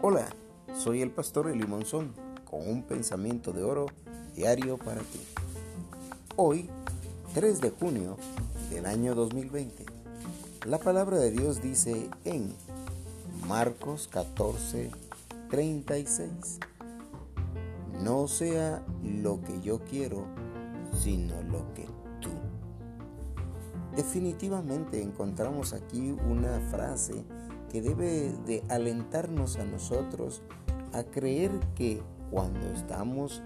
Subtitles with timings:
[0.00, 0.28] Hola,
[0.76, 2.14] soy el pastor Eli Monzón
[2.48, 3.86] con un pensamiento de oro
[4.36, 5.18] diario para ti.
[6.36, 6.70] Hoy,
[7.34, 8.16] 3 de junio
[8.70, 9.86] del año 2020,
[10.68, 12.54] la palabra de Dios dice en
[13.48, 14.92] Marcos 14,
[15.50, 16.60] 36,
[18.00, 20.26] no sea lo que yo quiero,
[20.96, 21.86] sino lo que
[22.20, 22.30] tú.
[23.96, 27.24] Definitivamente encontramos aquí una frase
[27.70, 30.42] que debe de alentarnos a nosotros
[30.92, 33.42] a creer que cuando estamos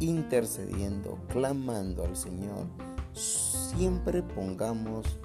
[0.00, 2.66] intercediendo, clamando al Señor,
[3.12, 5.18] siempre pongamos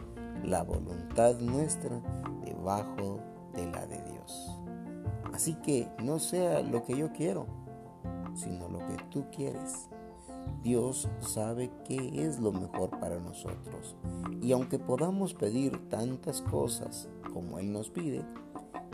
[0.44, 2.02] la voluntad nuestra
[2.44, 3.20] debajo
[3.54, 4.60] de la de Dios.
[5.34, 7.48] Así que no sea lo que yo quiero,
[8.36, 9.90] sino lo que tú quieres.
[10.64, 13.96] Dios sabe qué es lo mejor para nosotros.
[14.42, 18.24] Y aunque podamos pedir tantas cosas como Él nos pide,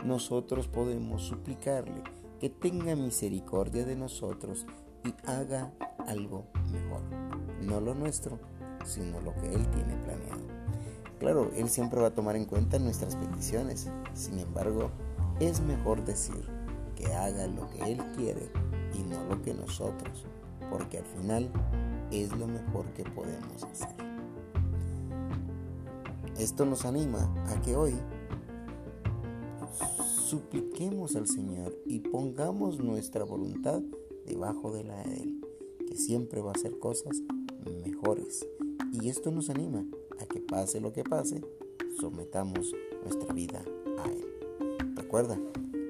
[0.04, 2.02] nosotros podemos suplicarle
[2.40, 4.66] que tenga misericordia de nosotros
[5.04, 5.72] y haga
[6.06, 7.02] algo mejor.
[7.62, 8.38] No lo nuestro,
[8.84, 10.46] sino lo que Él tiene planeado.
[11.18, 13.90] Claro, Él siempre va a tomar en cuenta nuestras peticiones.
[14.14, 14.90] Sin embargo,
[15.40, 16.48] es mejor decir
[16.94, 18.50] que haga lo que Él quiere
[18.94, 20.24] y no lo que nosotros,
[20.70, 21.50] porque al final
[22.10, 23.96] es lo mejor que podemos hacer.
[26.38, 27.94] Esto nos anima a que hoy
[30.26, 33.80] supliquemos al Señor y pongamos nuestra voluntad
[34.26, 35.40] debajo de la de Él,
[35.88, 37.22] que siempre va a hacer cosas
[37.84, 38.46] mejores.
[38.92, 39.84] Y esto nos anima
[40.20, 41.42] a que pase lo que pase,
[42.00, 43.64] sometamos nuestra vida
[43.98, 44.94] a Él.
[44.94, 45.38] Recuerda,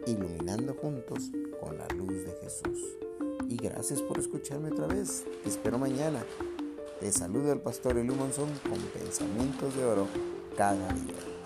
[0.07, 2.97] iluminando juntos con la luz de Jesús.
[3.49, 5.25] Y gracias por escucharme otra vez.
[5.43, 6.25] Te espero mañana.
[7.01, 10.07] Te saluda el pastor Monzón con pensamientos de oro
[10.57, 11.46] cada día.